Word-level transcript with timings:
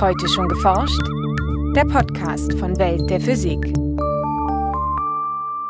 Heute 0.00 0.28
schon 0.28 0.48
geforscht? 0.48 1.00
Der 1.76 1.84
Podcast 1.84 2.52
von 2.58 2.76
Welt 2.78 3.08
der 3.08 3.20
Physik. 3.20 3.60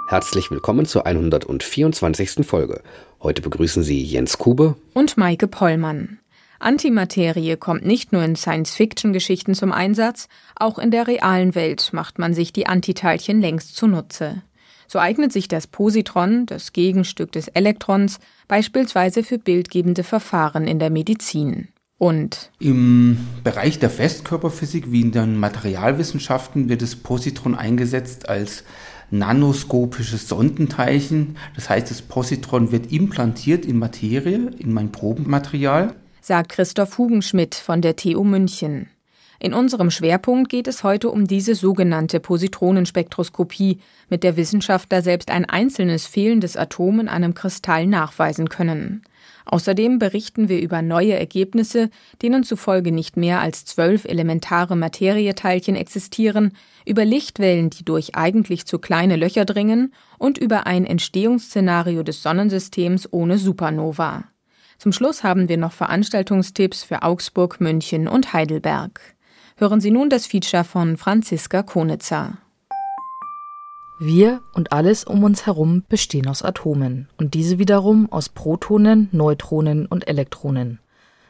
Herzlich 0.09 0.51
willkommen 0.51 0.87
zur 0.87 1.07
124. 1.07 2.47
Folge. 2.47 2.83
Heute 3.23 3.43
begrüßen 3.43 3.83
Sie 3.83 4.03
Jens 4.03 4.39
Kube 4.39 4.77
und 4.95 5.19
Maike 5.19 5.47
Pollmann. 5.47 6.21
Antimaterie 6.59 7.57
kommt 7.57 7.85
nicht 7.85 8.13
nur 8.13 8.23
in 8.23 8.35
Science-Fiction-Geschichten 8.35 9.55
zum 9.55 9.73
Einsatz, 9.73 10.29
auch 10.57 10.79
in 10.79 10.91
der 10.91 11.07
realen 11.07 11.55
Welt 11.55 11.91
macht 11.93 12.19
man 12.19 12.33
sich 12.33 12.53
die 12.53 12.67
Antiteilchen 12.67 13.43
längst 13.43 13.77
zunutze. 13.77 14.43
So 14.89 14.99
eignet 14.99 15.33
sich 15.33 15.49
das 15.49 15.67
Positron, 15.67 16.47
das 16.47 16.73
Gegenstück 16.73 17.31
des 17.33 17.49
Elektrons, 17.49 18.21
beispielsweise 18.49 19.23
für 19.23 19.39
bildgebende 19.39 20.03
Verfahren 20.03 20.67
in 20.67 20.79
der 20.79 20.91
Medizin. 20.91 21.69
Und 22.05 22.51
im 22.59 23.17
Bereich 23.45 23.79
der 23.79 23.89
Festkörperphysik 23.89 24.93
wie 24.93 25.01
in 25.01 25.11
den 25.11 25.39
Materialwissenschaften 25.39 26.69
wird 26.69 26.83
das 26.83 26.97
Positron 26.97 27.55
eingesetzt 27.55 28.29
als 28.29 28.63
nanoskopisches 29.11 30.29
Sondenteilchen. 30.29 31.39
Das 31.55 31.71
heißt, 31.71 31.91
das 31.91 32.03
Positron 32.03 32.73
wird 32.73 32.93
implantiert 32.93 33.65
in 33.65 33.79
Materie, 33.79 34.51
in 34.59 34.75
mein 34.75 34.93
Probenmaterial. 34.93 35.95
Sagt 36.21 36.51
Christoph 36.51 36.99
Hugenschmidt 36.99 37.55
von 37.55 37.81
der 37.81 37.97
TU 37.97 38.23
München. 38.23 38.91
In 39.41 39.55
unserem 39.55 39.91
Schwerpunkt 39.91 40.51
geht 40.51 40.69
es 40.69 40.85
heute 40.85 41.09
um 41.09 41.27
diese 41.27 41.55
sogenannte 41.55 42.21
Positronenspektroskopie, 42.21 43.81
mit 44.11 44.25
der 44.25 44.37
Wissenschaftler 44.37 45.01
selbst 45.01 45.31
ein 45.31 45.47
einzelnes 45.47 46.07
fehlendes 46.07 46.59
Atom 46.59 47.01
in 47.01 47.09
einem 47.09 47.33
Kristall 47.33 47.87
nachweisen 47.87 48.51
können. 48.51 49.05
Außerdem 49.47 49.99
berichten 49.99 50.49
wir 50.49 50.61
über 50.61 50.81
neue 50.81 51.19
Ergebnisse, 51.19 51.91
denen 52.23 52.45
zufolge 52.45 52.93
nicht 52.93 53.17
mehr 53.17 53.41
als 53.41 53.65
zwölf 53.65 54.05
elementare 54.05 54.75
Materieteilchen 54.75 55.77
existieren, 55.77 56.53
über 56.87 57.05
Lichtwellen, 57.05 57.71
die 57.71 57.85
durch 57.85 58.15
eigentlich 58.15 58.67
zu 58.67 58.79
kleine 58.79 59.17
Löcher 59.17 59.45
dringen, 59.45 59.93
und 60.19 60.39
über 60.39 60.67
ein 60.67 60.87
Entstehungsszenario 60.87 62.03
des 62.03 62.23
Sonnensystems 62.23 63.13
ohne 63.13 63.37
Supernova. 63.37 64.25
Zum 64.79 64.93
Schluss 64.93 65.23
haben 65.23 65.49
wir 65.49 65.59
noch 65.59 65.73
Veranstaltungstipps 65.73 66.83
für 66.83 67.03
Augsburg, 67.03 67.61
München 67.61 68.09
und 68.09 68.33
Heidelberg. 68.33 69.01
Hören 69.57 69.81
Sie 69.81 69.91
nun 69.91 70.11
das 70.11 70.27
Feature 70.27 70.65
von 70.65 70.97
Franziska 70.97 71.63
Konitzer. 71.63 72.39
Wir 74.07 74.43
und 74.53 74.71
alles 74.71 75.05
um 75.05 75.25
uns 75.25 75.47
herum 75.47 75.83
bestehen 75.89 76.29
aus 76.29 76.43
Atomen 76.43 77.09
und 77.17 77.33
diese 77.33 77.59
wiederum 77.59 78.13
aus 78.13 78.29
Protonen, 78.29 79.09
Neutronen 79.13 79.87
und 79.87 80.07
Elektronen. 80.07 80.79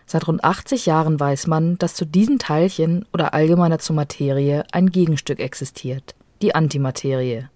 Seit 0.06 0.26
rund 0.26 0.42
80 0.42 0.84
Jahren 0.84 1.20
weiß 1.20 1.46
man, 1.46 1.78
dass 1.78 1.94
zu 1.94 2.04
diesen 2.04 2.40
Teilchen 2.40 3.06
oder 3.12 3.32
allgemeiner 3.32 3.78
zur 3.78 3.94
Materie 3.94 4.64
ein 4.72 4.90
Gegenstück 4.90 5.38
existiert, 5.38 6.16
die 6.42 6.56
Antimaterie. 6.56 7.46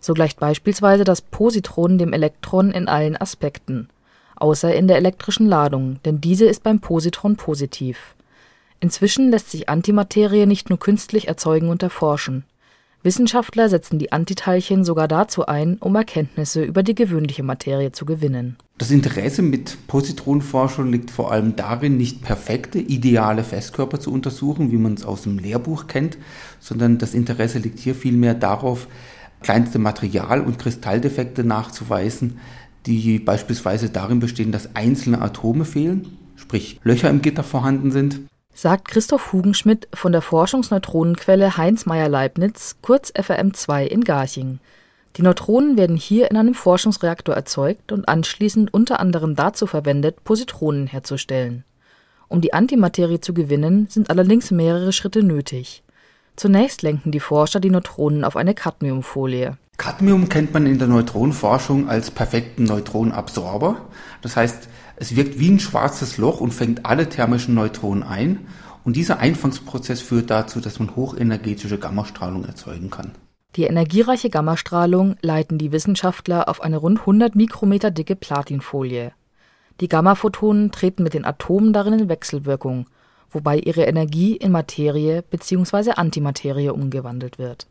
So 0.00 0.14
gleicht 0.14 0.40
beispielsweise 0.40 1.04
das 1.04 1.20
Positron 1.20 1.98
dem 1.98 2.14
Elektron 2.14 2.70
in 2.70 2.88
allen 2.88 3.20
Aspekten, 3.20 3.90
außer 4.36 4.74
in 4.74 4.88
der 4.88 4.96
elektrischen 4.96 5.46
Ladung, 5.46 6.00
denn 6.06 6.22
diese 6.22 6.46
ist 6.46 6.62
beim 6.62 6.80
Positron 6.80 7.36
positiv. 7.36 8.14
Inzwischen 8.80 9.30
lässt 9.30 9.50
sich 9.50 9.68
Antimaterie 9.68 10.46
nicht 10.46 10.70
nur 10.70 10.78
künstlich 10.78 11.28
erzeugen 11.28 11.68
und 11.68 11.82
erforschen. 11.82 12.44
Wissenschaftler 13.06 13.68
setzen 13.68 14.00
die 14.00 14.10
Antiteilchen 14.10 14.84
sogar 14.84 15.06
dazu 15.06 15.46
ein, 15.46 15.76
um 15.78 15.94
Erkenntnisse 15.94 16.64
über 16.64 16.82
die 16.82 16.96
gewöhnliche 16.96 17.44
Materie 17.44 17.92
zu 17.92 18.04
gewinnen. 18.04 18.56
Das 18.78 18.90
Interesse 18.90 19.42
mit 19.42 19.86
Positronenforschung 19.86 20.90
liegt 20.90 21.12
vor 21.12 21.30
allem 21.30 21.54
darin, 21.54 21.96
nicht 21.98 22.22
perfekte, 22.22 22.80
ideale 22.80 23.44
Festkörper 23.44 24.00
zu 24.00 24.12
untersuchen, 24.12 24.72
wie 24.72 24.76
man 24.76 24.94
es 24.94 25.04
aus 25.04 25.22
dem 25.22 25.38
Lehrbuch 25.38 25.86
kennt, 25.86 26.18
sondern 26.58 26.98
das 26.98 27.14
Interesse 27.14 27.60
liegt 27.60 27.78
hier 27.78 27.94
vielmehr 27.94 28.34
darauf, 28.34 28.88
kleinste 29.40 29.78
Material- 29.78 30.40
und 30.40 30.58
Kristalldefekte 30.58 31.44
nachzuweisen, 31.44 32.40
die 32.86 33.20
beispielsweise 33.20 33.88
darin 33.88 34.18
bestehen, 34.18 34.50
dass 34.50 34.74
einzelne 34.74 35.22
Atome 35.22 35.64
fehlen, 35.64 36.18
sprich 36.34 36.80
Löcher 36.82 37.08
im 37.08 37.22
Gitter 37.22 37.44
vorhanden 37.44 37.92
sind 37.92 38.18
sagt 38.56 38.88
Christoph 38.88 39.34
Hugenschmidt 39.34 39.86
von 39.92 40.12
der 40.12 40.22
Forschungsneutronenquelle 40.22 41.58
Heinz-Meyer-Leibniz, 41.58 42.76
kurz 42.80 43.10
FRM2 43.10 43.84
in 43.84 44.02
Garching. 44.02 44.60
Die 45.16 45.22
Neutronen 45.22 45.76
werden 45.76 45.96
hier 45.96 46.30
in 46.30 46.38
einem 46.38 46.54
Forschungsreaktor 46.54 47.34
erzeugt 47.34 47.92
und 47.92 48.08
anschließend 48.08 48.72
unter 48.72 48.98
anderem 48.98 49.36
dazu 49.36 49.66
verwendet, 49.66 50.24
Positronen 50.24 50.86
herzustellen. 50.86 51.64
Um 52.28 52.40
die 52.40 52.54
Antimaterie 52.54 53.20
zu 53.20 53.34
gewinnen, 53.34 53.88
sind 53.90 54.08
allerdings 54.08 54.50
mehrere 54.50 54.92
Schritte 54.92 55.22
nötig. 55.22 55.84
Zunächst 56.34 56.80
lenken 56.80 57.12
die 57.12 57.20
Forscher 57.20 57.60
die 57.60 57.70
Neutronen 57.70 58.24
auf 58.24 58.36
eine 58.36 58.54
Cadmiumfolie. 58.54 59.58
Cadmium 59.76 60.30
kennt 60.30 60.54
man 60.54 60.66
in 60.66 60.78
der 60.78 60.88
Neutronenforschung 60.88 61.90
als 61.90 62.10
perfekten 62.10 62.64
Neutronenabsorber. 62.64 63.82
Das 64.22 64.36
heißt, 64.36 64.68
es 64.96 65.14
wirkt 65.14 65.38
wie 65.38 65.50
ein 65.50 65.60
schwarzes 65.60 66.16
Loch 66.16 66.40
und 66.40 66.54
fängt 66.54 66.86
alle 66.86 67.08
thermischen 67.08 67.54
Neutronen 67.54 68.02
ein. 68.02 68.46
Und 68.82 68.96
dieser 68.96 69.18
Einfangsprozess 69.18 70.00
führt 70.00 70.30
dazu, 70.30 70.60
dass 70.60 70.78
man 70.78 70.96
hochenergetische 70.96 71.78
Gammastrahlung 71.78 72.44
erzeugen 72.44 72.88
kann. 72.88 73.12
Die 73.56 73.64
energiereiche 73.64 74.30
Gammastrahlung 74.30 75.16
leiten 75.22 75.58
die 75.58 75.72
Wissenschaftler 75.72 76.48
auf 76.48 76.62
eine 76.62 76.76
rund 76.76 77.00
100 77.00 77.34
Mikrometer 77.34 77.90
dicke 77.90 78.16
Platinfolie. 78.16 79.12
Die 79.80 79.88
Gammaphotonen 79.88 80.72
treten 80.72 81.02
mit 81.02 81.14
den 81.14 81.24
Atomen 81.24 81.72
darin 81.72 81.94
in 81.94 82.08
Wechselwirkung, 82.08 82.86
wobei 83.30 83.58
ihre 83.58 83.84
Energie 83.84 84.36
in 84.36 84.52
Materie 84.52 85.22
bzw. 85.22 85.92
Antimaterie 85.92 86.70
umgewandelt 86.70 87.38
wird. 87.38 87.66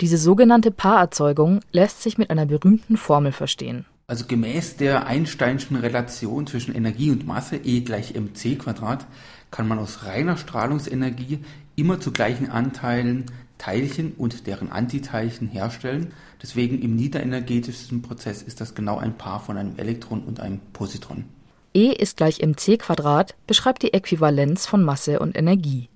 Diese 0.00 0.18
sogenannte 0.18 0.70
Paarerzeugung 0.70 1.60
lässt 1.72 2.02
sich 2.02 2.18
mit 2.18 2.30
einer 2.30 2.46
berühmten 2.46 2.96
Formel 2.96 3.32
verstehen 3.32 3.84
also 4.08 4.24
gemäß 4.26 4.76
der 4.76 5.06
Einsteinschen 5.06 5.76
Relation 5.76 6.46
zwischen 6.46 6.74
Energie 6.74 7.10
und 7.10 7.26
Masse 7.26 7.56
E 7.56 7.80
gleich 7.80 8.14
mc 8.14 8.56
Quadrat 8.56 9.06
kann 9.50 9.68
man 9.68 9.78
aus 9.78 10.04
reiner 10.04 10.38
Strahlungsenergie 10.38 11.40
immer 11.76 12.00
zu 12.00 12.10
gleichen 12.10 12.50
Anteilen 12.50 13.26
Teilchen 13.58 14.14
und 14.16 14.46
deren 14.46 14.70
Antiteilchen 14.70 15.48
herstellen. 15.48 16.12
Deswegen 16.40 16.80
im 16.80 16.96
niederenergetischsten 16.96 18.02
Prozess 18.02 18.40
ist 18.40 18.60
das 18.60 18.74
genau 18.74 18.98
ein 18.98 19.18
Paar 19.18 19.40
von 19.40 19.58
einem 19.58 19.76
Elektron 19.76 20.22
und 20.22 20.40
einem 20.40 20.60
Positron. 20.72 21.24
E 21.74 21.92
ist 21.92 22.16
gleich 22.16 22.40
mc 22.40 22.78
Quadrat 22.78 23.34
beschreibt 23.46 23.82
die 23.82 23.92
Äquivalenz 23.92 24.64
von 24.64 24.82
Masse 24.82 25.18
und 25.18 25.36
Energie. 25.36 25.90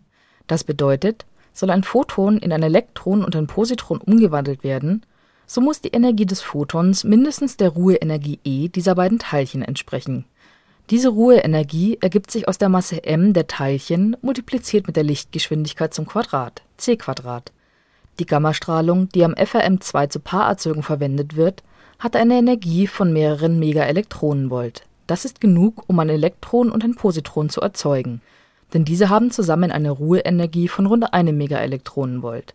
Das 0.48 0.64
bedeutet, 0.64 1.24
soll 1.54 1.70
ein 1.70 1.84
Photon 1.84 2.36
in 2.36 2.52
ein 2.52 2.62
Elektron 2.62 3.24
und 3.24 3.34
ein 3.36 3.46
Positron 3.46 4.00
umgewandelt 4.02 4.64
werden, 4.64 5.06
so 5.46 5.60
muss 5.60 5.80
die 5.80 5.90
Energie 5.90 6.26
des 6.26 6.40
Photons 6.40 7.04
mindestens 7.04 7.56
der 7.56 7.70
Ruheenergie 7.70 8.38
E 8.44 8.68
dieser 8.68 8.94
beiden 8.94 9.18
Teilchen 9.18 9.62
entsprechen. 9.62 10.24
Diese 10.90 11.08
Ruheenergie 11.08 11.98
ergibt 12.00 12.30
sich 12.30 12.48
aus 12.48 12.58
der 12.58 12.68
Masse 12.68 13.04
m 13.04 13.32
der 13.32 13.46
Teilchen 13.46 14.16
multipliziert 14.20 14.86
mit 14.86 14.96
der 14.96 15.04
Lichtgeschwindigkeit 15.04 15.94
zum 15.94 16.06
Quadrat 16.06 16.62
c 16.76 16.96
Quadrat. 16.96 17.52
Die 18.18 18.26
Gammastrahlung, 18.26 19.08
die 19.08 19.24
am 19.24 19.32
FRM2 19.32 20.10
zur 20.10 20.22
Paarerzeugung 20.22 20.82
verwendet 20.82 21.36
wird, 21.36 21.62
hat 21.98 22.16
eine 22.16 22.36
Energie 22.38 22.86
von 22.86 23.12
mehreren 23.12 23.58
Megaelektronenvolt. 23.58 24.84
Das 25.06 25.24
ist 25.24 25.40
genug, 25.40 25.84
um 25.86 25.98
ein 25.98 26.08
Elektron 26.08 26.70
und 26.70 26.84
ein 26.84 26.94
Positron 26.94 27.48
zu 27.48 27.60
erzeugen, 27.60 28.20
denn 28.74 28.84
diese 28.84 29.08
haben 29.08 29.30
zusammen 29.30 29.70
eine 29.70 29.90
Ruheenergie 29.90 30.68
von 30.68 30.86
rund 30.86 31.12
einem 31.12 31.36
Megaelektronenvolt 31.36 32.54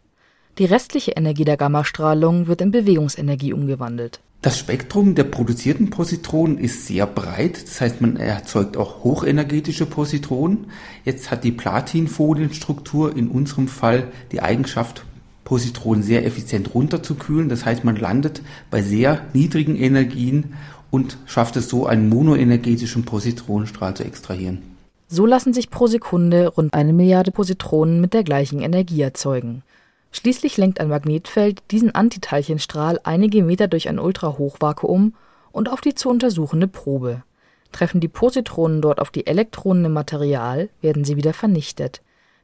die 0.58 0.66
restliche 0.66 1.12
Energie 1.12 1.46
der 1.46 1.58
Gammastrahlung 1.58 2.48
wird 2.48 2.62
in 2.62 2.72
Bewegungsenergie 2.72 3.54
umgewandelt. 3.54 4.20
Das 4.42 4.60
Spektrum 4.60 5.16
der 5.16 5.24
produzierten 5.24 5.90
Positronen 5.90 6.60
ist 6.60 6.86
sehr 6.86 7.08
breit, 7.08 7.62
das 7.64 7.82
heißt 7.82 8.02
man 8.02 8.18
erzeugt 8.18 8.78
auch 8.78 9.04
hochenergetische 9.04 9.88
Positronen. 9.88 10.68
Jetzt 11.06 11.32
hat 11.32 11.44
die 11.44 11.52
Platinfolienstruktur 11.52 13.16
in 13.16 13.30
unserem 13.30 13.68
Fall 13.68 14.12
die 14.32 14.42
Eigenschaft, 14.42 15.04
Positronen 15.44 16.04
sehr 16.04 16.26
effizient 16.26 16.76
runterzukühlen. 16.76 17.50
Das 17.50 17.66
heißt 17.66 17.84
man 17.84 17.96
landet 17.96 18.42
bei 18.70 18.82
sehr 18.82 19.22
niedrigen 19.34 19.76
Energien 19.76 20.54
und 20.92 21.18
schafft 21.26 21.56
es 21.56 21.70
so, 21.70 21.86
einen 21.86 22.10
monoenergetischen 22.10 23.06
Positronenstrahl 23.06 23.96
zu 23.96 24.04
extrahieren. 24.04 24.62
So 25.08 25.26
lassen 25.26 25.54
sich 25.54 25.70
pro 25.70 25.88
Sekunde 25.88 26.50
rund 26.50 26.74
eine 26.74 26.92
Milliarde 26.92 27.32
Positronen 27.32 28.02
mit 28.02 28.14
der 28.14 28.24
gleichen 28.24 28.60
Energie 28.60 29.02
erzeugen. 29.02 29.64
Schließlich 30.12 30.58
lenkt 30.58 30.80
ein 30.80 30.90
Magnetfeld 30.90 31.62
diesen 31.72 31.94
Antiteilchenstrahl 31.94 33.00
einige 33.04 33.44
Meter 33.44 33.68
durch 33.68 33.90
ein 33.90 34.00
Ultrahochvakuum 34.00 35.16
und 35.52 35.70
auf 35.70 35.82
die 35.82 35.96
zu 35.96 36.10
untersuchende 36.10 36.68
Probe. 36.68 37.24
Treffen 37.72 38.00
die 38.00 38.08
Positronen 38.08 38.82
dort 38.82 39.00
auf 39.00 39.12
die 39.12 39.28
Elektronen 39.28 39.86
im 39.86 39.94
Material, 39.94 40.70
werden 40.82 41.04
sie 41.04 41.18
wieder 41.18 41.34
vernichtet. 41.34 42.02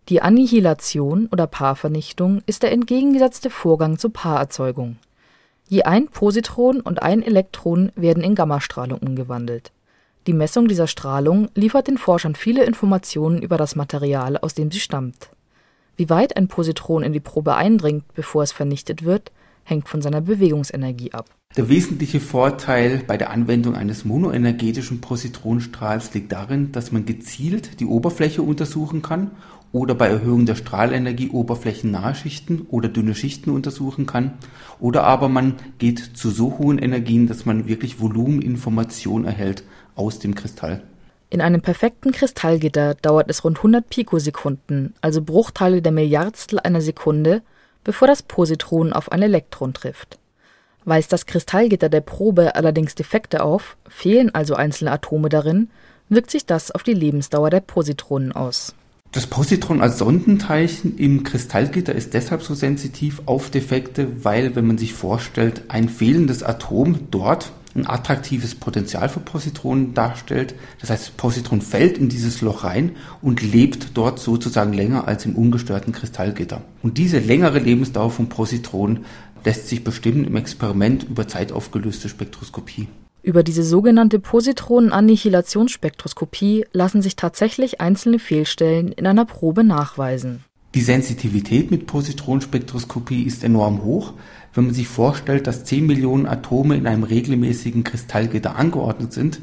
Die 0.09 0.21
Annihilation 0.21 1.27
oder 1.31 1.47
Paarvernichtung 1.47 2.41
ist 2.45 2.63
der 2.63 2.73
entgegengesetzte 2.73 3.49
Vorgang 3.49 3.97
zur 3.97 4.11
Paarerzeugung. 4.11 4.97
Je 5.69 5.83
ein 5.83 6.09
Positron 6.09 6.81
und 6.81 7.01
ein 7.01 7.23
Elektron 7.23 7.91
werden 7.95 8.21
in 8.21 8.35
Gammastrahlung 8.35 8.99
umgewandelt. 8.99 9.71
Die 10.27 10.33
Messung 10.33 10.67
dieser 10.67 10.87
Strahlung 10.87 11.49
liefert 11.55 11.87
den 11.87 11.97
Forschern 11.97 12.35
viele 12.35 12.65
Informationen 12.65 13.41
über 13.41 13.57
das 13.57 13.75
Material, 13.75 14.37
aus 14.37 14.53
dem 14.53 14.71
sie 14.71 14.79
stammt. 14.79 15.29
Wie 15.95 16.09
weit 16.09 16.37
ein 16.37 16.47
Positron 16.47 17.03
in 17.03 17.13
die 17.13 17.19
Probe 17.19 17.55
eindringt, 17.55 18.03
bevor 18.15 18.43
es 18.43 18.51
vernichtet 18.51 19.03
wird, 19.03 19.31
hängt 19.63 19.87
von 19.87 20.01
seiner 20.01 20.21
Bewegungsenergie 20.21 21.13
ab. 21.13 21.29
Der 21.55 21.69
wesentliche 21.69 22.19
Vorteil 22.19 23.03
bei 23.05 23.15
der 23.15 23.29
Anwendung 23.29 23.75
eines 23.75 24.05
monoenergetischen 24.05 25.01
Positronenstrahls 25.01 26.13
liegt 26.15 26.31
darin, 26.31 26.71
dass 26.71 26.91
man 26.91 27.05
gezielt 27.05 27.79
die 27.79 27.85
Oberfläche 27.85 28.41
untersuchen 28.41 29.03
kann 29.03 29.31
oder 29.71 29.93
bei 29.93 30.07
Erhöhung 30.07 30.47
der 30.47 30.55
Strahlenergie 30.55 31.29
oberflächennahe 31.29 32.15
Schichten 32.15 32.65
oder 32.69 32.89
dünne 32.89 33.13
Schichten 33.13 33.51
untersuchen 33.51 34.07
kann. 34.07 34.33
Oder 34.79 35.03
aber 35.03 35.29
man 35.29 35.55
geht 35.77 35.99
zu 35.99 36.31
so 36.31 36.57
hohen 36.57 36.79
Energien, 36.79 37.27
dass 37.27 37.45
man 37.45 37.67
wirklich 37.67 37.99
Volumeninformation 37.99 39.25
erhält 39.25 39.63
aus 39.95 40.17
dem 40.17 40.33
Kristall. 40.33 40.81
In 41.33 41.41
einem 41.41 41.61
perfekten 41.61 42.11
Kristallgitter 42.11 42.93
dauert 42.93 43.27
es 43.27 43.43
rund 43.43 43.57
100 43.57 43.89
Pikosekunden, 43.89 44.93
also 45.01 45.23
Bruchteile 45.23 45.81
der 45.81 45.91
Milliardstel 45.91 46.59
einer 46.59 46.79
Sekunde, 46.79 47.41
bevor 47.83 48.07
das 48.07 48.21
Positron 48.21 48.93
auf 48.93 49.11
ein 49.11 49.23
Elektron 49.23 49.73
trifft. 49.73 50.19
Weist 50.85 51.11
das 51.11 51.25
Kristallgitter 51.25 51.89
der 51.89 52.01
Probe 52.01 52.53
allerdings 52.53 52.93
Defekte 52.93 53.41
auf, 53.41 53.77
fehlen 53.89 54.29
also 54.35 54.53
einzelne 54.53 54.91
Atome 54.91 55.29
darin, 55.29 55.71
wirkt 56.07 56.29
sich 56.29 56.45
das 56.45 56.69
auf 56.69 56.83
die 56.83 56.93
Lebensdauer 56.93 57.49
der 57.49 57.61
Positronen 57.61 58.31
aus. 58.31 58.75
Das 59.11 59.25
Positron 59.25 59.81
als 59.81 59.97
Sondenteilchen 59.97 60.99
im 60.99 61.23
Kristallgitter 61.23 61.95
ist 61.95 62.13
deshalb 62.13 62.43
so 62.43 62.53
sensitiv 62.53 63.23
auf 63.25 63.49
Defekte, 63.49 64.23
weil, 64.23 64.55
wenn 64.55 64.67
man 64.67 64.77
sich 64.77 64.93
vorstellt, 64.93 65.63
ein 65.69 65.89
fehlendes 65.89 66.43
Atom 66.43 67.09
dort 67.09 67.53
ein 67.75 67.87
attraktives 67.87 68.55
Potenzial 68.55 69.09
für 69.09 69.19
Positronen 69.19 69.93
darstellt. 69.93 70.55
Das 70.79 70.89
heißt, 70.89 71.07
das 71.07 71.11
Positron 71.11 71.61
fällt 71.61 71.97
in 71.97 72.09
dieses 72.09 72.41
Loch 72.41 72.63
rein 72.63 72.91
und 73.21 73.41
lebt 73.41 73.97
dort 73.97 74.19
sozusagen 74.19 74.73
länger 74.73 75.07
als 75.07 75.25
im 75.25 75.35
ungestörten 75.35 75.93
Kristallgitter. 75.93 76.61
Und 76.81 76.97
diese 76.97 77.19
längere 77.19 77.59
Lebensdauer 77.59 78.11
von 78.11 78.29
Positronen 78.29 79.05
lässt 79.43 79.67
sich 79.67 79.83
bestimmen 79.83 80.25
im 80.25 80.35
Experiment 80.35 81.03
über 81.03 81.27
zeitaufgelöste 81.27 82.09
Spektroskopie. 82.09 82.87
Über 83.23 83.43
diese 83.43 83.63
sogenannte 83.63 84.19
Positronen-Annihilationsspektroskopie 84.19 86.65
lassen 86.73 87.01
sich 87.01 87.15
tatsächlich 87.15 87.79
einzelne 87.79 88.19
Fehlstellen 88.19 88.91
in 88.91 89.07
einer 89.07 89.23
Probe 89.23 89.63
nachweisen. 89.63 90.43
Die 90.75 90.81
Sensitivität 90.81 91.71
mit 91.71 91.85
Positronenspektroskopie 91.85 93.23
ist 93.23 93.43
enorm 93.43 93.83
hoch, 93.83 94.13
wenn 94.53 94.65
man 94.65 94.73
sich 94.73 94.87
vorstellt, 94.87 95.47
dass 95.47 95.63
10 95.63 95.85
Millionen 95.85 96.25
Atome 96.25 96.75
in 96.75 96.87
einem 96.87 97.03
regelmäßigen 97.03 97.83
Kristallgitter 97.83 98.55
angeordnet 98.55 99.13
sind 99.13 99.39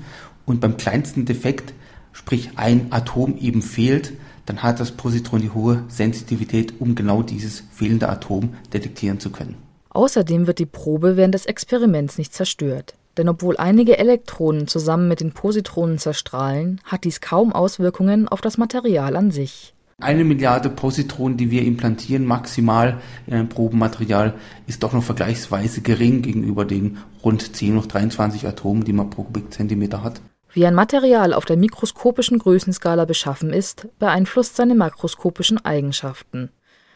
und 0.46 0.60
beim 0.60 0.76
kleinsten 0.76 1.24
Defekt, 1.24 1.74
sprich 2.12 2.50
ein 2.56 2.88
Atom 2.90 3.36
eben 3.38 3.62
fehlt, 3.62 4.12
dann 4.46 4.62
hat 4.62 4.80
das 4.80 4.92
Positron 4.92 5.42
die 5.42 5.50
hohe 5.50 5.84
Sensitivität, 5.88 6.74
um 6.80 6.94
genau 6.94 7.22
dieses 7.22 7.64
fehlende 7.72 8.08
Atom 8.08 8.54
detektieren 8.72 9.20
zu 9.20 9.30
können. 9.30 9.56
Außerdem 9.90 10.46
wird 10.46 10.58
die 10.58 10.66
Probe 10.66 11.16
während 11.16 11.34
des 11.34 11.46
Experiments 11.46 12.18
nicht 12.18 12.32
zerstört. 12.32 12.94
Denn 13.16 13.28
obwohl 13.28 13.56
einige 13.56 13.98
Elektronen 13.98 14.68
zusammen 14.68 15.08
mit 15.08 15.20
den 15.20 15.32
Positronen 15.32 15.98
zerstrahlen, 15.98 16.80
hat 16.84 17.04
dies 17.04 17.20
kaum 17.20 17.52
Auswirkungen 17.52 18.28
auf 18.28 18.40
das 18.40 18.56
Material 18.56 19.16
an 19.16 19.30
sich. 19.32 19.74
Eine 20.00 20.24
Milliarde 20.24 20.70
Positronen, 20.70 21.36
die 21.36 21.50
wir 21.50 21.62
implantieren, 21.62 22.24
maximal 22.24 23.00
in 23.26 23.34
ein 23.34 23.48
Probenmaterial, 23.50 24.32
ist 24.66 24.82
doch 24.82 24.94
noch 24.94 25.02
vergleichsweise 25.02 25.82
gering 25.82 26.22
gegenüber 26.22 26.64
den 26.64 26.96
rund 27.22 27.54
10 27.54 27.76
hoch 27.76 27.86
23 27.86 28.46
Atomen, 28.46 28.84
die 28.84 28.94
man 28.94 29.10
pro 29.10 29.24
Kubikzentimeter 29.24 30.02
hat. 30.02 30.22
Wie 30.52 30.66
ein 30.66 30.74
Material 30.74 31.34
auf 31.34 31.44
der 31.44 31.58
mikroskopischen 31.58 32.38
Größenskala 32.38 33.04
beschaffen 33.04 33.52
ist, 33.52 33.88
beeinflusst 33.98 34.56
seine 34.56 34.74
makroskopischen 34.74 35.62
Eigenschaften. 35.64 36.50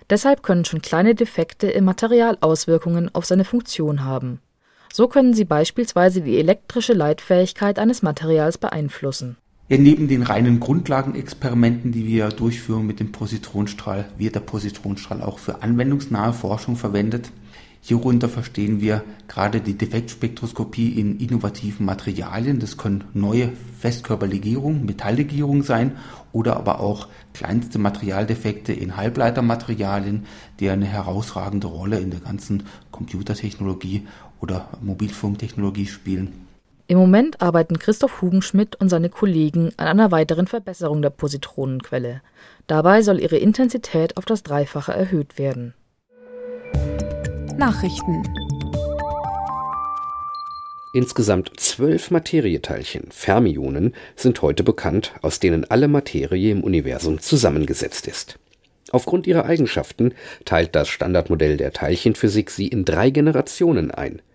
Deshalb 0.09 0.43
können 0.43 0.65
schon 0.65 0.81
kleine 0.81 1.15
Defekte 1.15 1.69
im 1.69 1.85
Material 1.85 2.39
Auswirkungen 2.41 3.15
auf 3.15 3.27
seine 3.27 3.45
Funktion 3.45 4.05
haben. 4.05 4.41
So 4.93 5.09
können 5.09 5.35
sie 5.35 5.45
beispielsweise 5.45 6.23
die 6.23 6.39
elektrische 6.39 6.95
Leitfähigkeit 6.95 7.79
eines 7.79 8.03
Materials 8.03 8.57
beeinflussen. 8.57 9.37
Ja, 9.67 9.79
neben 9.79 10.09
den 10.09 10.23
reinen 10.23 10.61
Grundlagenexperimenten, 10.61 11.91
die 11.91 12.07
wir 12.07 12.29
durchführen 12.29 12.87
mit 12.87 13.01
dem 13.01 13.13
Positronstrahl, 13.13 14.05
wird 14.19 14.35
der 14.35 14.41
Positronstrahl 14.41 15.23
auch 15.23 15.39
für 15.39 15.63
anwendungsnahe 15.63 16.35
Forschung 16.35 16.77
verwendet. 16.77 17.33
Hierunter 17.81 18.29
verstehen 18.29 18.83
wir 18.83 19.03
gerade 19.27 19.63
die 19.63 19.73
Defektspektroskopie 19.73 21.01
in 21.01 21.19
innovativen 21.19 21.87
Materialien. 21.87 22.59
Das 22.59 22.77
können 22.77 23.05
neue 23.15 23.53
Festkörperlegierungen, 23.81 24.85
Metalllegierungen 24.85 25.63
sein 25.63 25.93
oder 26.33 26.59
aber 26.59 26.81
auch 26.81 27.09
kleinste 27.33 27.79
Materialdefekte 27.79 28.75
in 28.75 28.99
Halbleitermaterialien, 28.99 30.27
die 30.61 30.69
eine 30.69 30.85
herausragende 30.85 31.69
Rolle 31.69 32.01
in 32.01 32.11
der 32.11 32.21
ganzen 32.21 32.65
Computertechnologie 32.91 34.07
oder 34.43 34.69
Mobilfunktechnologie 34.83 35.87
spielen. 35.87 36.44
Im 36.87 36.99
Moment 36.99 37.41
arbeiten 37.41 37.79
Christoph 37.79 38.21
Hugenschmidt 38.21 38.77
und 38.77 38.91
seine 38.91 39.09
Kollegen 39.09 39.73
an 39.79 39.87
einer 39.87 40.11
weiteren 40.11 40.47
Verbesserung 40.47 41.01
der 41.01 41.09
Positronenquelle. 41.09 42.21
Dabei 42.67 43.01
soll 43.01 43.21
ihre 43.21 43.39
Intensität 43.39 44.19
auf 44.19 44.27
das 44.27 44.43
Dreifache 44.43 44.93
erhöht 44.93 45.39
werden. 45.39 45.73
Nachrichten 47.57 48.23
Insgesamt 50.93 51.53
zwölf 51.57 52.11
Materieteilchen, 52.11 53.09
Fermionen, 53.11 53.95
sind 54.15 54.43
heute 54.43 54.63
bekannt, 54.63 55.15
aus 55.23 55.41
denen 55.41 55.65
alle 55.65 55.89
Materie 55.89 56.53
im 56.53 56.63
Universum 56.63 57.19
zusammengesetzt 57.19 58.07
ist. 58.07 58.39
Aufgrund 58.93 59.27
ihrer 59.27 59.47
Eigenschaften 59.47 60.13
teilt 60.45 60.75
das 60.75 60.89
Standardmodell 60.89 61.57
der 61.57 61.73
Teilchenphysik 61.73 62.51
sie 62.51 62.69
in 62.69 62.85
drei 62.85 63.09
Generationen 63.09 63.91
ein– 63.91 64.21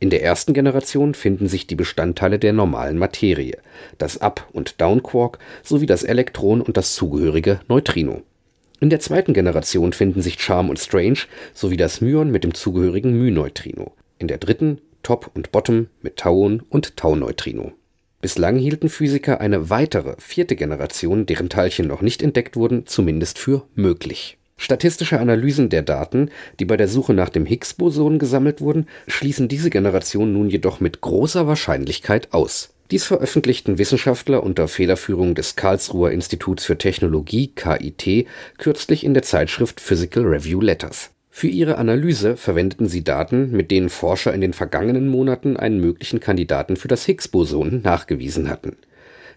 in 0.00 0.10
der 0.10 0.22
ersten 0.22 0.52
Generation 0.52 1.14
finden 1.14 1.48
sich 1.48 1.66
die 1.66 1.76
Bestandteile 1.76 2.38
der 2.38 2.52
normalen 2.52 2.98
Materie, 2.98 3.58
das 3.98 4.18
Up 4.18 4.48
und 4.52 4.80
Downquark 4.80 5.38
sowie 5.62 5.86
das 5.86 6.02
Elektron 6.02 6.60
und 6.60 6.76
das 6.76 6.94
zugehörige 6.94 7.60
Neutrino. 7.68 8.22
In 8.80 8.90
der 8.90 9.00
zweiten 9.00 9.32
Generation 9.32 9.92
finden 9.92 10.20
sich 10.20 10.40
Charm 10.40 10.68
und 10.68 10.78
Strange 10.78 11.20
sowie 11.52 11.76
das 11.76 12.00
Myon 12.00 12.30
mit 12.30 12.44
dem 12.44 12.54
zugehörigen 12.54 13.16
μ-Neutrino. 13.18 13.92
In 14.18 14.28
der 14.28 14.38
dritten 14.38 14.80
Top 15.02 15.30
und 15.34 15.52
Bottom 15.52 15.88
mit 16.02 16.16
Tauon 16.16 16.62
und 16.68 16.96
Tau-Neutrino. 16.96 17.72
Bislang 18.20 18.56
hielten 18.56 18.88
Physiker 18.88 19.40
eine 19.40 19.68
weitere, 19.68 20.16
vierte 20.18 20.56
Generation, 20.56 21.26
deren 21.26 21.50
Teilchen 21.50 21.86
noch 21.86 22.00
nicht 22.00 22.22
entdeckt 22.22 22.56
wurden, 22.56 22.86
zumindest 22.86 23.38
für 23.38 23.66
möglich 23.74 24.38
Statistische 24.56 25.20
Analysen 25.20 25.68
der 25.68 25.82
Daten, 25.82 26.30
die 26.58 26.64
bei 26.64 26.76
der 26.76 26.88
Suche 26.88 27.12
nach 27.12 27.28
dem 27.28 27.44
Higgs-Boson 27.44 28.18
gesammelt 28.18 28.60
wurden, 28.60 28.86
schließen 29.08 29.48
diese 29.48 29.68
Generation 29.68 30.32
nun 30.32 30.48
jedoch 30.48 30.80
mit 30.80 31.00
großer 31.00 31.46
Wahrscheinlichkeit 31.46 32.32
aus. 32.32 32.70
Dies 32.90 33.04
veröffentlichten 33.04 33.78
Wissenschaftler 33.78 34.42
unter 34.42 34.68
Federführung 34.68 35.34
des 35.34 35.56
Karlsruher 35.56 36.12
Instituts 36.12 36.64
für 36.64 36.78
Technologie 36.78 37.48
(KIT) 37.48 38.26
kürzlich 38.58 39.04
in 39.04 39.14
der 39.14 39.22
Zeitschrift 39.22 39.80
Physical 39.80 40.24
Review 40.24 40.60
Letters. 40.60 41.10
Für 41.30 41.48
ihre 41.48 41.78
Analyse 41.78 42.36
verwendeten 42.36 42.86
sie 42.86 43.02
Daten, 43.02 43.50
mit 43.50 43.70
denen 43.70 43.88
Forscher 43.88 44.32
in 44.32 44.40
den 44.40 44.52
vergangenen 44.52 45.08
Monaten 45.08 45.56
einen 45.56 45.80
möglichen 45.80 46.20
Kandidaten 46.20 46.76
für 46.76 46.88
das 46.88 47.04
Higgs-Boson 47.04 47.82
nachgewiesen 47.82 48.48
hatten 48.48 48.76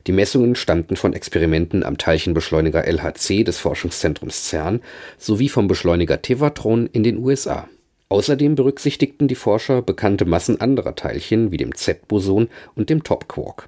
die 0.07 0.13
Messungen 0.13 0.55
stammten 0.55 0.95
von 0.95 1.13
Experimenten 1.13 1.83
am 1.83 1.97
Teilchenbeschleuniger 1.97 2.87
LHC 2.87 3.43
des 3.43 3.57
Forschungszentrums 3.57 4.47
CERN 4.49 4.79
sowie 5.17 5.49
vom 5.49 5.67
Beschleuniger 5.67 6.21
Tevatron 6.21 6.87
in 6.87 7.03
den 7.03 7.17
USA. 7.17 7.67
Außerdem 8.07 8.55
berücksichtigten 8.55 9.27
die 9.27 9.35
Forscher 9.35 9.81
bekannte 9.81 10.23
Massen 10.23 10.61
anderer 10.61 10.95
Teilchen 10.95 11.51
wie 11.51 11.57
dem 11.57 11.75
Z-Boson 11.75 12.47
und 12.73 12.89
dem 12.89 13.03
Top-Quark. 13.03 13.67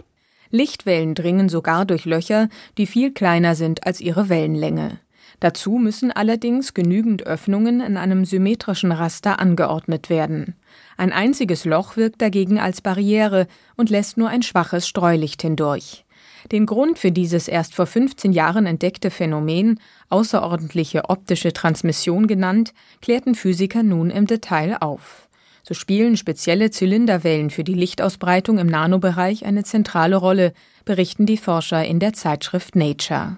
Lichtwellen 0.51 1.15
dringen 1.15 1.49
sogar 1.49 1.85
durch 1.85 2.05
Löcher, 2.05 2.49
die 2.77 2.85
viel 2.85 3.11
kleiner 3.11 3.55
sind 3.55 3.85
als 3.85 4.01
ihre 4.01 4.29
Wellenlänge. 4.29 4.99
Dazu 5.39 5.77
müssen 5.77 6.11
allerdings 6.11 6.73
genügend 6.73 7.23
Öffnungen 7.25 7.81
in 7.81 7.97
einem 7.97 8.25
symmetrischen 8.25 8.91
Raster 8.91 9.39
angeordnet 9.39 10.09
werden. 10.09 10.55
Ein 10.97 11.11
einziges 11.11 11.65
Loch 11.65 11.97
wirkt 11.97 12.21
dagegen 12.21 12.59
als 12.59 12.81
Barriere 12.81 13.47
und 13.75 13.89
lässt 13.89 14.17
nur 14.17 14.29
ein 14.29 14.43
schwaches 14.43 14.87
Streulicht 14.87 15.41
hindurch. 15.41 16.05
Den 16.51 16.65
Grund 16.65 16.99
für 16.99 17.11
dieses 17.11 17.47
erst 17.47 17.73
vor 17.73 17.85
15 17.85 18.31
Jahren 18.33 18.65
entdeckte 18.65 19.09
Phänomen, 19.09 19.79
außerordentliche 20.09 21.09
optische 21.09 21.53
Transmission 21.53 22.27
genannt, 22.27 22.73
klärten 23.01 23.35
Physiker 23.35 23.83
nun 23.83 24.09
im 24.09 24.27
Detail 24.27 24.77
auf. 24.79 25.27
So 25.63 25.73
spielen 25.73 26.17
spezielle 26.17 26.71
Zylinderwellen 26.71 27.49
für 27.49 27.63
die 27.63 27.73
Lichtausbreitung 27.73 28.57
im 28.57 28.67
Nanobereich 28.67 29.45
eine 29.45 29.63
zentrale 29.63 30.15
Rolle, 30.15 30.53
berichten 30.85 31.25
die 31.25 31.37
Forscher 31.37 31.85
in 31.85 31.99
der 31.99 32.13
Zeitschrift 32.13 32.75
Nature. 32.75 33.37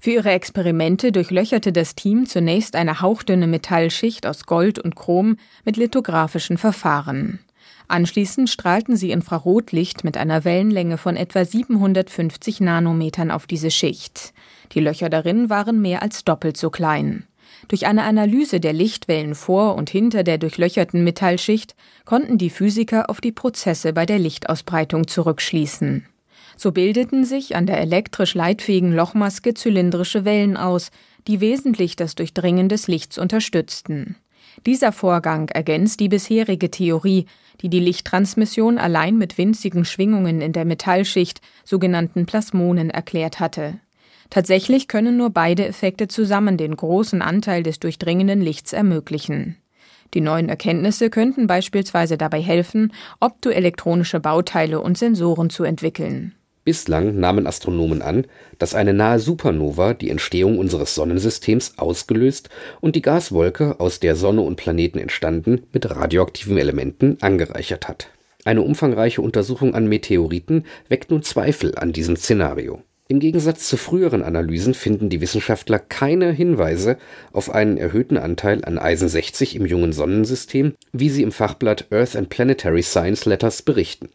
Für 0.00 0.12
ihre 0.12 0.30
Experimente 0.30 1.10
durchlöcherte 1.10 1.72
das 1.72 1.96
Team 1.96 2.26
zunächst 2.26 2.76
eine 2.76 3.00
hauchdünne 3.00 3.48
Metallschicht 3.48 4.26
aus 4.26 4.46
Gold 4.46 4.78
und 4.78 4.94
Chrom 4.94 5.36
mit 5.64 5.76
lithografischen 5.76 6.56
Verfahren. 6.56 7.40
Anschließend 7.88 8.48
strahlten 8.48 8.96
sie 8.96 9.10
Infrarotlicht 9.10 10.04
mit 10.04 10.16
einer 10.16 10.44
Wellenlänge 10.44 10.98
von 10.98 11.16
etwa 11.16 11.44
750 11.44 12.60
Nanometern 12.60 13.30
auf 13.30 13.46
diese 13.46 13.70
Schicht. 13.70 14.34
Die 14.72 14.80
Löcher 14.80 15.08
darin 15.08 15.50
waren 15.50 15.80
mehr 15.80 16.02
als 16.02 16.22
doppelt 16.22 16.56
so 16.56 16.70
klein. 16.70 17.24
Durch 17.66 17.86
eine 17.86 18.04
Analyse 18.04 18.60
der 18.60 18.72
Lichtwellen 18.72 19.34
vor 19.34 19.74
und 19.74 19.90
hinter 19.90 20.22
der 20.22 20.38
durchlöcherten 20.38 21.02
Metallschicht 21.02 21.74
konnten 22.04 22.38
die 22.38 22.50
Physiker 22.50 23.10
auf 23.10 23.20
die 23.20 23.32
Prozesse 23.32 23.92
bei 23.92 24.06
der 24.06 24.18
Lichtausbreitung 24.18 25.08
zurückschließen. 25.08 26.06
So 26.56 26.72
bildeten 26.72 27.24
sich 27.24 27.56
an 27.56 27.66
der 27.66 27.80
elektrisch 27.80 28.34
leitfähigen 28.34 28.92
Lochmaske 28.92 29.54
zylindrische 29.54 30.24
Wellen 30.24 30.56
aus, 30.56 30.90
die 31.26 31.40
wesentlich 31.40 31.96
das 31.96 32.14
Durchdringen 32.14 32.68
des 32.68 32.88
Lichts 32.88 33.18
unterstützten. 33.18 34.16
Dieser 34.66 34.92
Vorgang 34.92 35.48
ergänzt 35.50 36.00
die 36.00 36.08
bisherige 36.08 36.70
Theorie, 36.70 37.26
die 37.60 37.68
die 37.68 37.80
Lichttransmission 37.80 38.78
allein 38.78 39.16
mit 39.16 39.38
winzigen 39.38 39.84
Schwingungen 39.84 40.40
in 40.40 40.52
der 40.52 40.64
Metallschicht, 40.64 41.40
sogenannten 41.64 42.26
Plasmonen, 42.26 42.90
erklärt 42.90 43.40
hatte. 43.40 43.78
Tatsächlich 44.30 44.88
können 44.88 45.16
nur 45.16 45.30
beide 45.30 45.66
Effekte 45.66 46.08
zusammen 46.08 46.56
den 46.56 46.76
großen 46.76 47.22
Anteil 47.22 47.62
des 47.62 47.80
durchdringenden 47.80 48.40
Lichts 48.40 48.72
ermöglichen. 48.72 49.56
Die 50.14 50.20
neuen 50.20 50.48
Erkenntnisse 50.48 51.10
könnten 51.10 51.46
beispielsweise 51.46 52.16
dabei 52.16 52.40
helfen, 52.40 52.92
optoelektronische 53.20 54.20
Bauteile 54.20 54.80
und 54.80 54.96
Sensoren 54.96 55.50
zu 55.50 55.64
entwickeln. 55.64 56.34
Bislang 56.64 57.18
nahmen 57.18 57.46
Astronomen 57.46 58.02
an, 58.02 58.26
dass 58.58 58.74
eine 58.74 58.92
nahe 58.92 59.18
Supernova 59.18 59.94
die 59.94 60.10
Entstehung 60.10 60.58
unseres 60.58 60.94
Sonnensystems 60.94 61.78
ausgelöst 61.78 62.50
und 62.80 62.94
die 62.94 63.00
Gaswolke, 63.00 63.80
aus 63.80 64.00
der 64.00 64.16
Sonne 64.16 64.42
und 64.42 64.56
Planeten 64.56 64.98
entstanden, 64.98 65.62
mit 65.72 65.88
radioaktiven 65.90 66.58
Elementen 66.58 67.16
angereichert 67.22 67.88
hat. 67.88 68.08
Eine 68.44 68.62
umfangreiche 68.62 69.22
Untersuchung 69.22 69.74
an 69.74 69.88
Meteoriten 69.88 70.64
weckt 70.88 71.10
nun 71.10 71.22
Zweifel 71.22 71.74
an 71.74 71.92
diesem 71.92 72.16
Szenario. 72.16 72.82
Im 73.10 73.20
Gegensatz 73.20 73.66
zu 73.66 73.78
früheren 73.78 74.22
Analysen 74.22 74.74
finden 74.74 75.08
die 75.08 75.22
Wissenschaftler 75.22 75.78
keine 75.78 76.30
Hinweise 76.30 76.98
auf 77.32 77.50
einen 77.50 77.78
erhöhten 77.78 78.18
Anteil 78.18 78.62
an 78.66 78.78
Eisen 78.78 79.08
60 79.08 79.56
im 79.56 79.64
jungen 79.64 79.94
Sonnensystem, 79.94 80.74
wie 80.92 81.08
sie 81.08 81.22
im 81.22 81.32
Fachblatt 81.32 81.86
Earth 81.90 82.16
and 82.16 82.28
Planetary 82.28 82.82
Science 82.82 83.24
Letters 83.24 83.62
berichten 83.62 84.10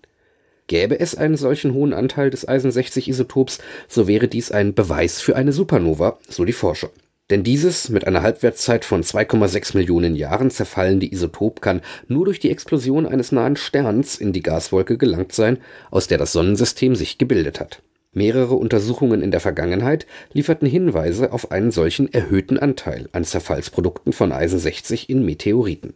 Gäbe 0.68 1.00
es 1.00 1.16
einen 1.16 1.38
solchen 1.38 1.74
hohen 1.74 1.94
Anteil 1.94 2.30
des 2.30 2.48
Eisen-60-Isotops, 2.48 3.60
so 3.88 4.08
wäre 4.08 4.28
dies 4.28 4.52
ein 4.52 4.74
Beweis 4.74 5.20
für 5.20 5.36
eine 5.36 5.52
Supernova, 5.52 6.20
so 6.30 6.46
die 6.46 6.54
Forscher. 6.54 6.90
Denn 7.30 7.44
dieses 7.44 7.90
mit 7.90 8.06
einer 8.06 8.22
Halbwertszeit 8.22 8.86
von 8.86 9.04
2,6 9.04 9.76
Millionen 9.76 10.16
Jahren 10.16 10.52
zerfallende 10.52 11.12
Isotop 11.12 11.62
kann 11.62 11.82
nur 12.08 12.26
durch 12.26 12.40
die 12.40 12.52
Explosion 12.52 13.06
eines 13.06 13.32
nahen 13.32 13.56
Sterns 13.56 14.18
in 14.18 14.34
die 14.34 14.44
Gaswolke 14.44 14.98
gelangt 14.98 15.34
sein, 15.34 15.58
aus 15.90 16.08
der 16.08 16.18
das 16.18 16.32
Sonnensystem 16.32 16.96
sich 16.96 17.18
gebildet 17.18 17.60
hat. 17.60 17.82
Mehrere 18.14 18.56
Untersuchungen 18.56 19.22
in 19.22 19.32
der 19.32 19.40
Vergangenheit 19.40 20.06
lieferten 20.34 20.68
Hinweise 20.68 21.34
auf 21.34 21.52
einen 21.52 21.72
solchen 21.72 22.14
erhöhten 22.14 22.60
Anteil 22.60 23.10
an 23.12 23.24
Zerfallsprodukten 23.24 24.14
von 24.14 24.32
Eisen 24.32 24.60
60 24.60 25.10
in 25.10 25.26
Meteoriten 25.26 25.96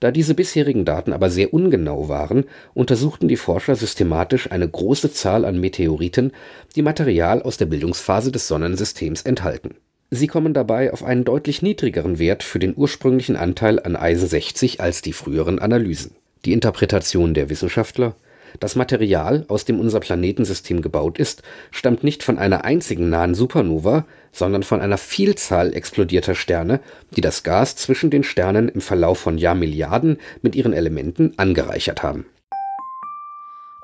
da 0.00 0.10
diese 0.10 0.34
bisherigen 0.34 0.84
Daten 0.84 1.12
aber 1.12 1.30
sehr 1.30 1.54
ungenau 1.54 2.08
waren, 2.08 2.44
untersuchten 2.74 3.28
die 3.28 3.36
Forscher 3.36 3.76
systematisch 3.76 4.50
eine 4.50 4.68
große 4.68 5.12
Zahl 5.12 5.44
an 5.44 5.58
Meteoriten, 5.58 6.32
die 6.74 6.82
Material 6.82 7.42
aus 7.42 7.56
der 7.56 7.66
Bildungsphase 7.66 8.30
des 8.30 8.46
Sonnensystems 8.48 9.22
enthalten. 9.22 9.76
Sie 10.10 10.26
kommen 10.26 10.54
dabei 10.54 10.92
auf 10.92 11.02
einen 11.02 11.24
deutlich 11.24 11.62
niedrigeren 11.62 12.18
Wert 12.18 12.42
für 12.42 12.58
den 12.58 12.74
ursprünglichen 12.76 13.36
Anteil 13.36 13.80
an 13.80 13.96
Eisen 13.96 14.28
60 14.28 14.80
als 14.80 15.02
die 15.02 15.12
früheren 15.12 15.58
Analysen. 15.58 16.12
Die 16.44 16.52
Interpretation 16.52 17.34
der 17.34 17.50
Wissenschaftler 17.50 18.14
das 18.60 18.76
Material, 18.76 19.44
aus 19.48 19.64
dem 19.64 19.80
unser 19.80 20.00
Planetensystem 20.00 20.82
gebaut 20.82 21.18
ist, 21.18 21.42
stammt 21.70 22.04
nicht 22.04 22.22
von 22.22 22.38
einer 22.38 22.64
einzigen 22.64 23.10
nahen 23.10 23.34
Supernova, 23.34 24.06
sondern 24.32 24.62
von 24.62 24.80
einer 24.80 24.98
Vielzahl 24.98 25.74
explodierter 25.74 26.34
Sterne, 26.34 26.80
die 27.16 27.20
das 27.20 27.42
Gas 27.42 27.76
zwischen 27.76 28.10
den 28.10 28.22
Sternen 28.22 28.68
im 28.68 28.80
Verlauf 28.80 29.18
von 29.18 29.38
Jahrmilliarden 29.38 30.18
mit 30.42 30.54
ihren 30.54 30.72
Elementen 30.72 31.32
angereichert 31.36 32.02
haben. 32.02 32.26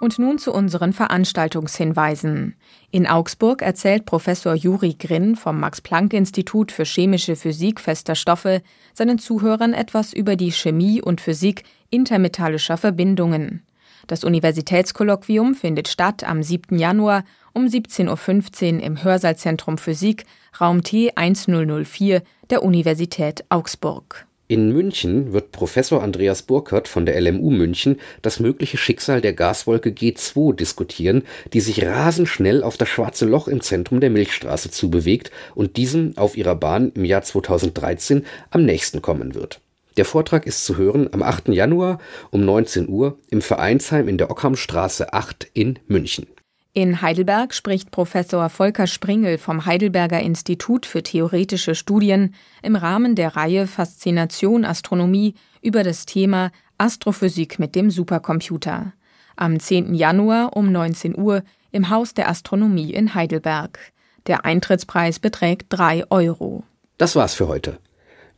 Und 0.02 0.18
nun 0.18 0.38
zu 0.38 0.52
unseren 0.52 0.92
Veranstaltungshinweisen. 0.92 2.56
In 2.90 3.06
Augsburg 3.06 3.62
erzählt 3.62 4.04
Professor 4.04 4.52
Juri 4.52 4.96
Grinn 4.98 5.36
vom 5.36 5.60
Max-Planck-Institut 5.60 6.72
für 6.72 6.84
chemische 6.84 7.36
Physik 7.36 7.78
fester 7.78 8.16
Stoffe 8.16 8.62
seinen 8.94 9.20
Zuhörern 9.20 9.74
etwas 9.74 10.12
über 10.12 10.34
die 10.34 10.50
Chemie 10.50 11.00
und 11.00 11.20
Physik 11.20 11.62
intermetallischer 11.90 12.76
Verbindungen. 12.78 13.62
Das 14.06 14.24
Universitätskolloquium 14.24 15.54
findet 15.54 15.88
statt 15.88 16.24
am 16.24 16.42
7. 16.42 16.78
Januar 16.78 17.24
um 17.52 17.66
17.15 17.66 18.76
Uhr 18.76 18.82
im 18.82 19.02
Hörsaalzentrum 19.02 19.78
Physik, 19.78 20.24
Raum 20.60 20.82
T 20.82 21.12
1004 21.14 22.22
der 22.50 22.62
Universität 22.62 23.44
Augsburg. 23.48 24.26
In 24.52 24.70
München 24.70 25.32
wird 25.32 25.50
Professor 25.50 26.02
Andreas 26.02 26.42
Burkhardt 26.42 26.86
von 26.86 27.06
der 27.06 27.18
LMU 27.18 27.48
München 27.48 27.98
das 28.20 28.38
mögliche 28.38 28.76
Schicksal 28.76 29.22
der 29.22 29.32
Gaswolke 29.32 29.88
G2 29.88 30.54
diskutieren, 30.54 31.22
die 31.54 31.60
sich 31.60 31.86
rasend 31.86 32.28
schnell 32.28 32.62
auf 32.62 32.76
das 32.76 32.90
schwarze 32.90 33.24
Loch 33.24 33.48
im 33.48 33.62
Zentrum 33.62 34.02
der 34.02 34.10
Milchstraße 34.10 34.70
zubewegt 34.70 35.30
und 35.54 35.78
diesem 35.78 36.18
auf 36.18 36.36
ihrer 36.36 36.54
Bahn 36.54 36.92
im 36.94 37.06
Jahr 37.06 37.22
2013 37.22 38.26
am 38.50 38.66
nächsten 38.66 39.00
kommen 39.00 39.34
wird. 39.34 39.61
Der 39.96 40.04
Vortrag 40.04 40.46
ist 40.46 40.64
zu 40.64 40.76
hören 40.76 41.08
am 41.12 41.22
8. 41.22 41.48
Januar 41.48 41.98
um 42.30 42.44
19 42.44 42.88
Uhr 42.88 43.18
im 43.28 43.42
Vereinsheim 43.42 44.08
in 44.08 44.16
der 44.16 44.30
Ockhamstraße 44.30 45.12
8 45.12 45.50
in 45.52 45.78
München. 45.86 46.26
In 46.74 47.02
Heidelberg 47.02 47.52
spricht 47.52 47.90
Professor 47.90 48.48
Volker 48.48 48.86
Springel 48.86 49.36
vom 49.36 49.66
Heidelberger 49.66 50.20
Institut 50.20 50.86
für 50.86 51.02
theoretische 51.02 51.74
Studien 51.74 52.34
im 52.62 52.76
Rahmen 52.76 53.14
der 53.14 53.36
Reihe 53.36 53.66
Faszination 53.66 54.64
Astronomie 54.64 55.34
über 55.60 55.82
das 55.82 56.06
Thema 56.06 56.50
Astrophysik 56.78 57.58
mit 57.58 57.74
dem 57.74 57.90
Supercomputer. 57.90 58.94
Am 59.36 59.60
10. 59.60 59.92
Januar 59.92 60.56
um 60.56 60.72
19 60.72 61.18
Uhr 61.18 61.42
im 61.72 61.90
Haus 61.90 62.14
der 62.14 62.30
Astronomie 62.30 62.94
in 62.94 63.14
Heidelberg. 63.14 63.78
Der 64.26 64.46
Eintrittspreis 64.46 65.18
beträgt 65.18 65.66
3 65.68 66.10
Euro. 66.10 66.64
Das 66.96 67.16
war's 67.16 67.34
für 67.34 67.48
heute. 67.48 67.78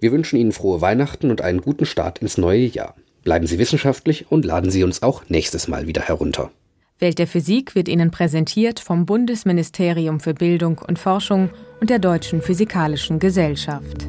Wir 0.01 0.13
wünschen 0.13 0.39
Ihnen 0.39 0.53
frohe 0.53 0.81
Weihnachten 0.81 1.31
und 1.31 1.41
einen 1.41 1.61
guten 1.61 1.87
Start 1.87 2.19
ins 2.19 2.39
neue 2.39 2.67
Jahr. 2.67 2.95
Bleiben 3.23 3.47
Sie 3.47 3.59
wissenschaftlich 3.59 4.31
und 4.31 4.45
laden 4.45 4.71
Sie 4.71 4.85
uns 4.85 5.03
auch 5.03 5.23
nächstes 5.29 5.69
Mal 5.69 5.87
wieder 5.87 6.03
herunter. 6.03 6.51
Welt 6.99 7.19
der 7.19 7.27
Physik 7.27 7.75
wird 7.75 7.89
Ihnen 7.89 8.11
präsentiert 8.11 8.81
vom 8.81 9.07
Bundesministerium 9.07 10.21
für 10.21 10.35
Bildung 10.35 10.79
und 10.79 10.99
Forschung 10.99 11.51
und 11.81 11.91
der 11.91 11.99
Deutschen 11.99 12.41
Physikalischen 12.41 13.19
Gesellschaft. 13.19 14.07